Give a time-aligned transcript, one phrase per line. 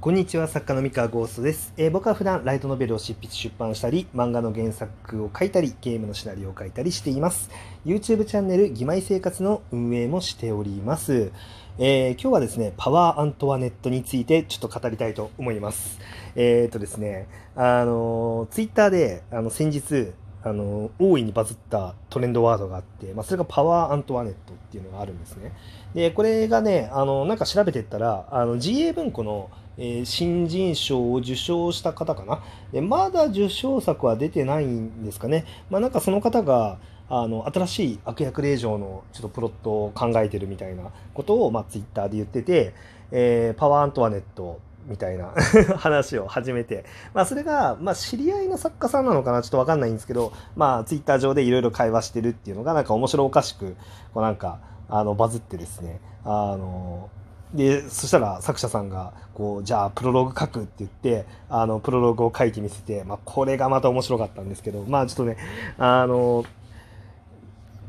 [0.00, 7.50] こんにちは、作家の三河ゴーストです、えー僕は普段ライトノベルを執筆出版したり、漫画の原作を書いたり、ゲームのシナリオを書いたりしています。
[7.84, 11.32] YouTube チャンネル、義妹生活の運営もしております。
[11.80, 15.98] えー今日はですね、パワーアントワネットについてちょっと語りたいと思います。
[16.36, 17.26] えっ、とですね、
[17.56, 20.12] あの、Twitter で、あの、先日、
[20.44, 25.52] あの、大いにバズったトレンドワードがあって、まあ、それがパワーアントワネットっていうのがあるんですね。
[25.92, 32.42] で、これがね、あの、なんか調べてったら、あの、GA 文庫の、えー新人賞を受賞した方かな？
[32.72, 35.44] でまだ受賞作は出てないんですかね？
[35.70, 40.82] まあなんかその方が、あの、新しい悪役令嬢のちょっとプロットを考えてるみたいな
[41.14, 42.74] ことを、まあツイッターで言ってて、
[43.12, 45.32] えーパワーアントワネットみたいな
[45.78, 49.42] 話を始めて、まあそれが、まあ知り合いの作家さんなのかな？
[49.42, 53.76] ちょっとわかんないんですけど、まあツイッター上でいろいろ会話してるっていうのがなんか面白おかしく、
[54.12, 54.58] こうなんか、
[54.90, 57.10] あの、バズってですね、あの、
[57.54, 65.36] で、そしたら作者さんが、こう、じゃあプロローグ書くって言って、あの、プロローグを書いてみせて、まあこれがまた面白かったんですけど、まあちょっとね、
[65.78, 66.44] あの、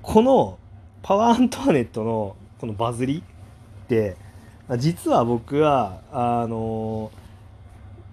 [0.02, 0.58] この
[1.02, 3.22] パワーアントワネットのこのバズり
[3.86, 4.16] って、
[4.78, 7.12] 実は僕は、あの、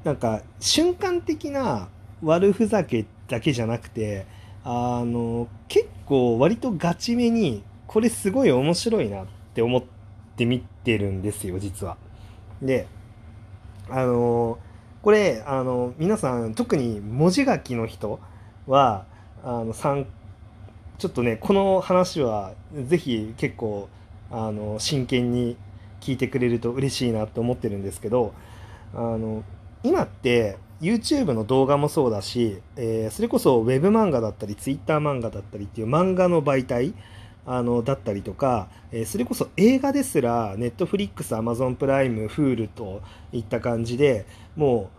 [0.02, 1.88] なんか瞬間的な
[2.22, 4.26] 悪ふざけだけじゃなくて、
[4.64, 9.95] あの、結構割とガチめに、これすごい面白いなって思って
[10.44, 11.96] 見てるんですよ、実は。
[12.60, 12.86] で、
[13.88, 14.58] あの、
[15.02, 18.18] これ、あの、皆さん、特に文字書きの人
[18.66, 19.06] は、
[19.44, 20.06] あの、参
[20.98, 23.88] ちょっとね、この話は、ぜひ結構、
[24.30, 25.56] あの、真剣に
[26.00, 28.32] 聞いてくれると嬉しいなって思ってるんですけど、
[28.94, 29.44] あの、
[29.82, 36.94] 今って、YouTube の動画もそうだし、えーそれこそ Web 漫画だったり Twitter 漫画だったりっていう漫画の媒体
[37.46, 43.02] あのだったりとか、えそれこそ映画ですら Netflix、Amazon プライム、Hulu と
[43.32, 44.96] いった感じでもう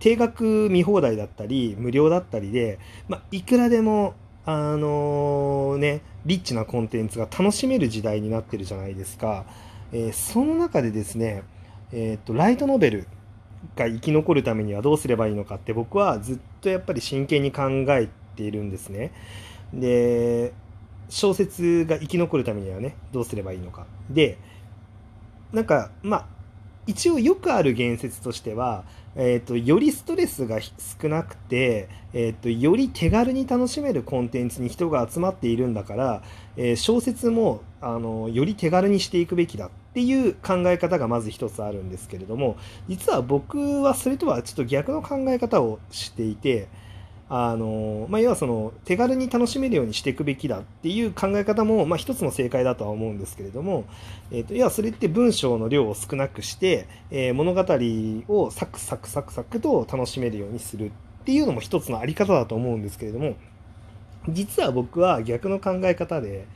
[0.00, 9.46] 定額見放題だったり無料だったりで、まあ、いくらでもあのねリッチなコンテンツが楽しめる時代になってるじゃないですか、
[9.92, 11.44] えーその中でですね、
[11.92, 13.06] えー、とライトノベル
[13.76, 19.12] が生き残るためにはどうすればいいのかって僕はずっとやっぱり真剣に考えているんですね。
[19.72, 20.52] で
[21.14, 23.86] 小説が生き残るためにはねどうすればいいのか。
[24.10, 24.36] で
[25.52, 26.26] なんかまあ
[26.88, 36.22] 一応よくある言説としては、えー、とよりストレスが少なくて、えー、とより手軽に楽しめるコンテンツに人が集まっているんだから、
[36.56, 42.56] えー小説もあのより手軽にしていくべきだっていう考え方がまず一つあるんですけれども
[42.88, 46.66] 実は僕はそれとはちょっと逆の考え方をしていて
[47.28, 53.84] あの、まあ、要はその手軽に楽しめるようにしていくべきだっていう考え方も、まあ、一つの正解だとは思うんですけれども、
[54.30, 57.64] えー、と要はそれって文章の量を少なくして、えー物語
[58.28, 60.90] をサクサクサクサクと楽しめるようにするっ
[61.24, 63.36] ていうのも一つのあり方だと思うんですけれども
[64.28, 66.46] 実は僕は逆の考え方で、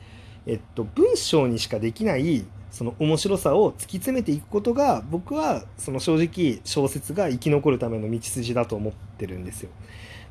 [0.46, 9.70] えっと、文章にしかできないその面白さを突き詰めていくことが僕はその正直小説が生き残るための道筋だと思ってるんですよ。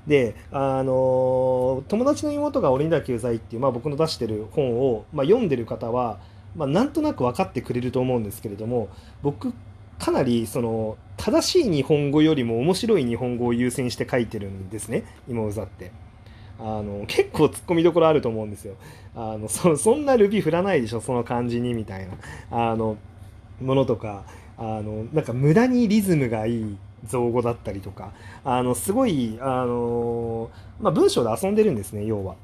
[0.08, 6.20] であの友達の妹が「俺にだけうざい」っていう、まあ、僕の出してる本を、まあ、読んでる方は、
[6.56, 8.88] まあ、なんとなく分かってくれると思うんですけれども
[9.22, 9.54] 僕
[10.00, 15.92] かなりその正しい日本語よりも面白い日本語を優先して書いてるんですね今うざって。
[16.60, 18.76] あの結構ツッコミどころあると思うんですよ。
[19.16, 22.14] あのそそんなルビ振らないでしょその感じにみたいな
[22.72, 22.98] あの
[23.62, 24.24] ものとか
[24.58, 28.12] あのなんか無駄にリズムがいい造語だったりとか
[28.44, 30.50] あのすごいあの、
[30.80, 32.36] まあ、文章で遊んでるんですね要は。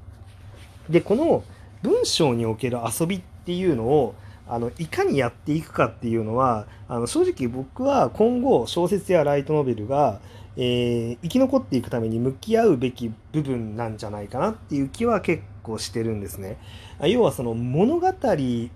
[0.89, 1.43] でこの
[1.81, 4.15] 文章における遊びっていうのを
[4.47, 10.19] あのいかにやっていくかっていうのはあの正直僕は今後小説やライトノベルが、
[10.57, 16.57] えー生き残っていくために向き合うべき部分なんじゃないかなっていう気は結構してるんですね。
[17.01, 18.07] 要はその物語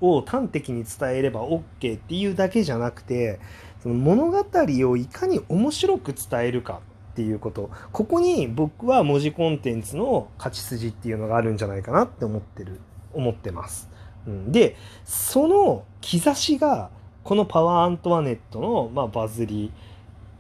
[0.02, 3.40] を端的に伝えれば OK っていうだけじゃなくて
[3.82, 6.82] その物語をいかに面白く伝えるか
[7.12, 12.79] っていうことここに僕は文字コンテンツの勝ち筋っていうのがあるんじゃないかなって思ってる
[13.14, 13.90] 思ってます。
[14.28, 14.76] うん、で
[15.06, 16.90] その兆しが
[17.24, 19.72] このパワーアントワネットの、まあ、バズり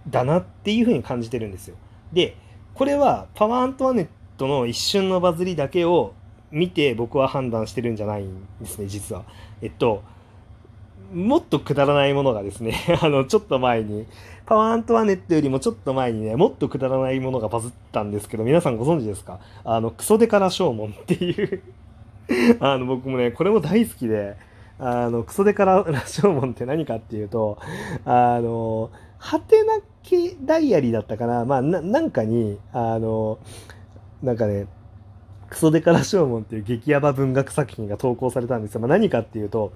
[0.07, 1.75] だなっていうふうに感じてるんですよ。
[2.13, 2.37] で
[2.75, 4.07] これはパワーアントワネッ
[4.37, 6.13] トの一瞬のバズりだけを
[6.51, 9.23] 見て僕は判断してるんじゃないんですね実は。
[9.61, 10.03] えっと
[11.13, 14.05] もっとくだらないものがですね あのちょっと前に
[14.45, 19.39] パワーアントワネットよりもちょっと前にねもっとくだらないものがバズったんですけど皆さんご存知ですか？
[19.63, 21.61] あのクソデカラ正門っていう
[22.59, 24.35] あの僕もねこれも大好きで
[24.79, 27.57] あのクソデカラ正門って何かっていうと
[28.05, 31.45] あのハテナ系ダイアリーだったかな？
[31.45, 33.39] まあなんかにあの
[34.21, 34.67] なんかね
[35.49, 38.81] クソデカラショーモンっていう激ヤバ文学作品が投稿されたんですよ。
[38.81, 39.71] まあ、何かっていうと、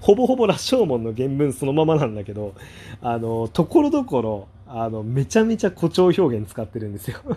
[0.00, 2.54] ほぼほぼ羅生門の原文そのままなんだけど、
[3.00, 7.18] あの、ところどころ、あの、めちゃめちゃ誇張表現使ってるんですよ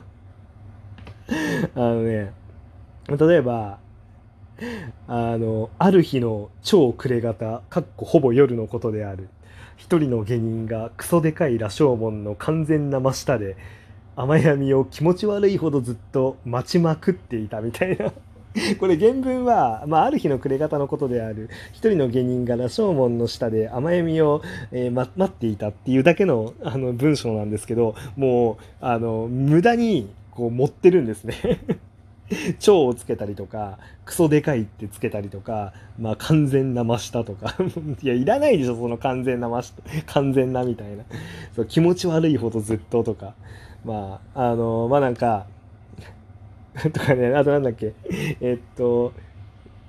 [1.75, 2.34] あのね、
[3.07, 3.80] 例えば、
[5.07, 9.30] あの、ある日の超暮れ方、かっこほぼ夜のことである。
[9.78, 13.56] 一人の下人がクソでかい羅生門の完全な真下で、
[14.16, 18.12] 雨闇を気持ち悪いほどずっと待ちまくっていたみたいな
[18.80, 21.50] これ原文は、まあ、ある日の暮れ方のことである。
[21.72, 24.42] 一人の下人が羅生門の下で雨闇を、
[24.72, 31.36] えー、ま、待っていたっていうだけのあの文章なんですけどもうあの無駄にこう持ってるんですね。
[32.60, 37.56] 蝶をつけたりとかクソでかいってつけたりとか、まあ、完全な真下とか。
[38.01, 41.04] いやいらないでしょその完全な真下完全なみたいな。
[41.56, 43.36] そう気持ち悪いほどずっととか。
[43.86, 45.46] まああのまあなんか
[46.92, 47.94] とかねあとなんだっけ？
[48.42, 49.14] えっと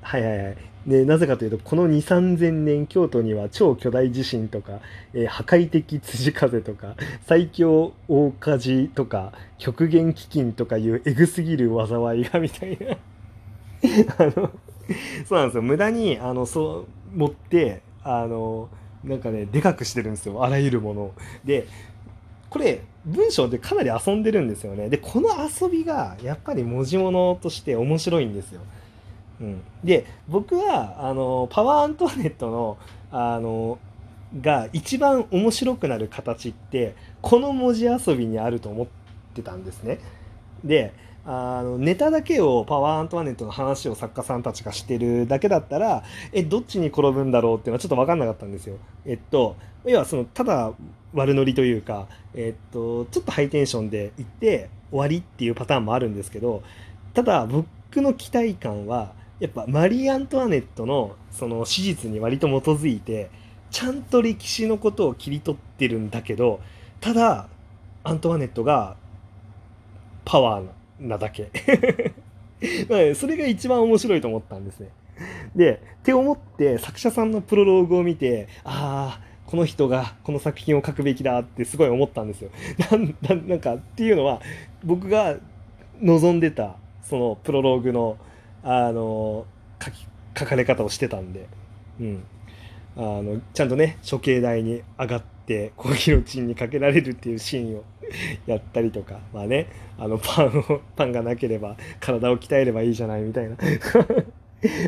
[0.03, 0.57] はいはいはい。
[0.87, 4.81] でなぜかというとこの2、3000年京都には超巨大地震とか、
[5.13, 6.97] えー、破壊的辻風とか
[7.27, 12.97] 最強大火事とか極限飢饉とかいうエグすぎる災いがみたいな。
[14.19, 14.51] あの
[15.27, 15.63] そうなんですよ。
[15.63, 18.69] 無駄にあのそう持ってあの
[19.05, 20.43] なんかねでかくしてるんですよ。
[20.43, 21.15] あらゆるものを。
[21.45, 21.67] で
[22.51, 28.61] これ文章でかなり遊んでるんですよねでこの遊びがやっぱり文字物として面白いんですよ。
[29.41, 32.77] うん、で僕はあのパワーアントワネットの
[33.11, 33.79] あの
[34.39, 38.87] が一番面白くなる形ってこの文字遊びにあると思っ
[39.35, 39.99] てたんですね。
[40.63, 40.93] で
[41.27, 46.03] あのネタだけをパワーアントワネットの話を作家さんたちがしてるだけだったら
[46.33, 48.77] えどっちに転ぶんだろうっていうのはちょっと分かんなかったんですよ。
[49.05, 50.73] えっと要はそのただ
[51.13, 56.63] 悪ノリというか、えっとちょっとハイテンションで行って終わりっていうパターンもあるんですけど
[57.15, 57.67] ただ僕
[58.01, 63.31] の期待感はやっぱマリー・アントワネットのその史実に割と基づいて
[63.71, 66.61] ちゃんと歴史のことを切り取ってるんだけど
[67.01, 67.49] ただ
[68.05, 68.97] アントワネットが
[70.25, 71.51] パワーなだけ
[73.15, 74.91] それが一番面白いと思ったんですね。
[75.55, 82.51] で、って思って作者さんのプロローグを見て、ああ、この人がこの作品を書くべきだってすごい思ったんですよ。
[83.23, 84.41] ななんかっていうのは
[84.85, 85.37] 僕が
[86.01, 88.17] 望んでたそのプロローグの
[88.63, 89.47] あの
[89.83, 90.07] 書き
[90.39, 91.47] 書かれ方をしてたんで、
[92.01, 92.23] うん、
[92.97, 97.85] あのちゃんとね処刑台に上がってコーヒーのチンにかけられるっていうシーンを
[98.47, 99.69] やったりとかまあね
[99.99, 103.57] あのパンをパンがなければ体を鍛えればいいじゃないみたいな。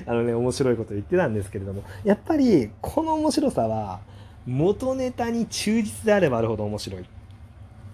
[0.05, 4.01] あのね面白いこと言ってたんですけれどもやっぱりこの面白さは
[4.47, 7.05] 元ネタに忠実であればあるほど面白い。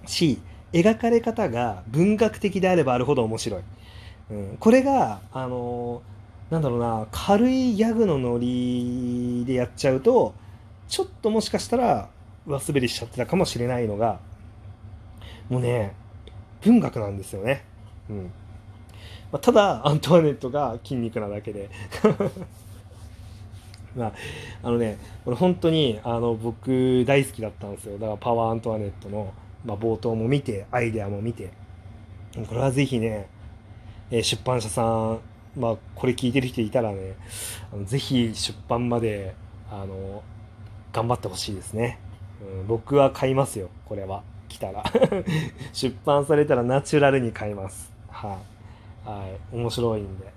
[0.06, 0.40] し
[0.72, 3.62] 描かれ方が文学的であればあるほど面白い、
[4.30, 6.02] うん、これがあの
[6.50, 10.34] なんだろうな軽いギャグのノリでやっちゃうと
[10.88, 12.08] ちょっともしかしたら
[12.46, 14.20] 上滑りしちゃってたかもしれないのが
[15.48, 15.94] もうね
[16.62, 17.64] 文学なんですよね。
[18.10, 18.30] うん。
[19.30, 21.70] まあ、ただアントワネットが筋肉なだけで。
[23.96, 24.12] まあ、
[24.62, 27.98] あのねこれ本当にあの僕大好きだったんですよ。
[27.98, 29.32] だからパワーアントワネットの、
[29.64, 31.50] まあ、冒頭も見てアイデアも見て。
[32.46, 33.26] これはぜひね、
[34.10, 35.20] え出版社さん
[35.56, 37.16] まあこれ聞いてる人いたらね
[37.72, 39.34] あのぜひ出版まで
[39.70, 40.22] あの
[40.92, 41.98] 頑張ってほしいですね、
[42.40, 44.22] うん、僕は買いますよこれは。
[44.48, 44.82] 来たら。
[45.72, 47.92] 出版されたらナチュラルに買います。
[48.08, 48.38] は
[49.06, 50.32] い、はい、面白いんで。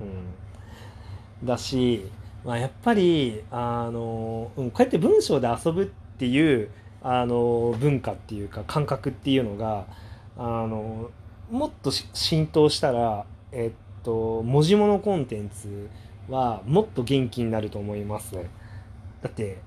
[0.00, 1.46] うん。
[1.46, 2.10] だし、
[2.44, 5.86] まあ、やっぱりあの、うん、こうやって文章で遊ぶっ
[6.18, 6.70] ていう
[7.02, 9.86] あの文化っていうか感覚っていうのが
[10.38, 11.10] あの
[11.50, 15.88] もっと浸透したら、えっと、文字物コンテンツ
[16.28, 18.34] はもっと元気になると思います。
[18.34, 18.48] ね。
[19.22, 19.58] だって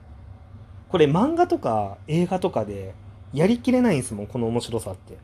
[0.89, 2.93] これ漫画とか映画とかで
[3.33, 5.17] やりきれないんですもんこの面白さって。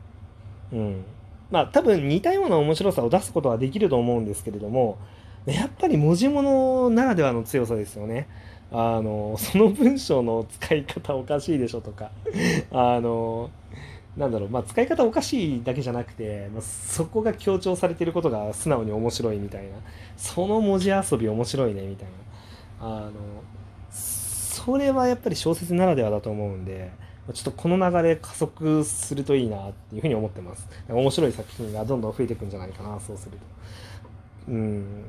[0.72, 1.04] うん。
[1.50, 4.98] まあ多分似たような面白さを出すことはできると思うんですけれども
[5.46, 8.28] やっぱり文字物ならではの強さですよね。
[8.72, 12.10] あのその文章の使い方おかしいでしょとか
[12.72, 13.50] あの
[14.16, 19.76] なんだろう、まあ、使い方おかしいだけじゃなくて、まあ、そこが強調されてることが素直に面白いみたいな
[20.16, 22.08] その文字遊び面白いねみたい
[22.80, 23.12] なあの
[23.90, 26.90] それはやっぱり小説ならではだと思うんで
[27.32, 30.68] ちょっとこの流れ加速するといいなっていうふうに思ってます。
[30.88, 34.52] 面白い作品がどんどん増えていくんじゃないかな、そうすると。
[34.52, 35.04] うん。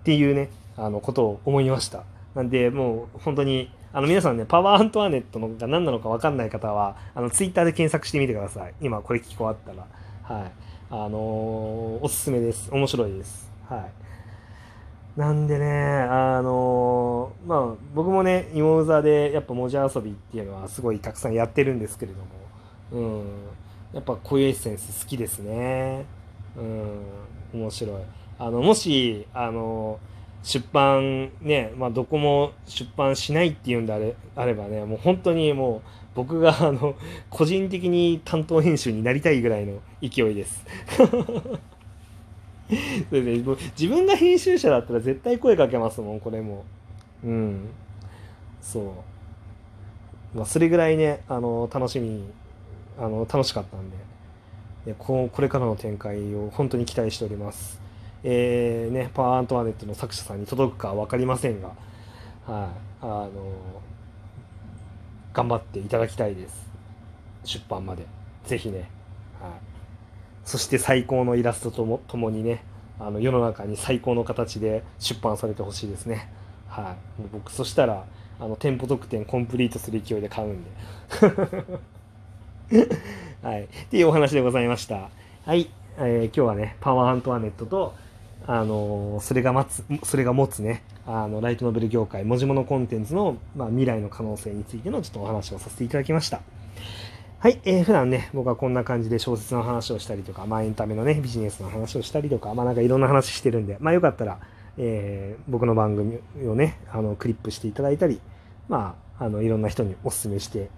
[0.00, 2.04] っていうね、あの、ことを思いました。
[2.34, 8.74] なんで、もう本当に、あの皆さんね、パワーアントワネットのが何なのか分かんない方は、あのツイッターで検索してみてください。
[8.80, 9.86] 今これ聞き終わったら。
[10.22, 10.52] はい。
[10.90, 12.70] あのー、おすすめです。
[12.70, 13.50] 面白いです。
[13.68, 13.80] はい。
[15.16, 15.66] なんでね、
[16.10, 22.26] あのー、まあ、僕もね、芋座でやっぱ文字遊びっていうのはすごいたくさんやってるんですけれども、
[22.92, 23.24] うん。
[23.94, 26.04] やっぱこういうエッセンス好きですね。
[26.56, 27.60] うん。
[27.62, 28.02] 面白い。
[28.38, 36.94] あの、もし、あのー出版ね、まあ、どこも出版しないっていうんであれあればねもう本当にもう僕があの
[37.30, 40.64] 個人的に担当編集になりたいぐらいの勢いです
[43.08, 43.42] それで
[43.78, 46.64] 自分が編集者だったら絶対声かけますもんこれも
[47.24, 47.68] うん
[48.60, 48.94] そ
[50.34, 52.24] うまあそれぐらいねあの楽しみ
[52.98, 53.90] あの楽しかったん
[54.84, 57.86] でここれからの展開を本当に期待しております
[58.28, 61.76] えー、ね、パワーアントワネットの作者さんに届くか分かりませんが、はい、
[63.02, 63.30] あ、の
[65.32, 66.66] 頑張っていただきたいです。
[67.44, 68.04] 出版まで。
[68.46, 68.90] ぜひね。
[69.40, 69.75] はい。
[70.46, 72.62] そして最高のイラストともともにね、
[72.98, 76.30] あの世の中に最高の形で出版されてほしいですね。
[76.68, 77.20] はい。
[77.20, 78.04] もう僕、そしたら、
[78.40, 80.70] あの、店舗特典コンプリートする勢いで買うんで。
[83.42, 83.64] はい。
[83.64, 85.10] っていうお話でございました。
[85.44, 85.68] はい。
[85.98, 87.94] えー、今日はね、パワーアントワネットと、
[88.48, 96.42] あのそれが待つそれが持つねあのライトノベル業界文字物コンテンツの、まあ、未来の可能性についてのちょっとお話をさせていただきました
[97.46, 104.40] はい、えー、普段ね僕はこんな感じで小説の話をしたりとか、まあ、エンタメのねビジネスの話をしたりとかまあなんかいろんな話してるんでまあよかったら、
[104.76, 108.20] えー、僕の番組をねあのクリップしていただいたり
[108.68, 110.70] まああのいろんな人にお勧めして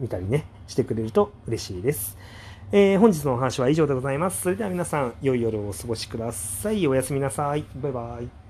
[0.00, 2.18] みたりねしてくれると嬉しいです。
[2.72, 4.42] えー、本日のお話は以上でございます。
[4.42, 6.84] それでは皆さん、良い夜をお過ごしください。
[6.88, 7.64] おやすみなさい。
[7.76, 8.47] バイバイ。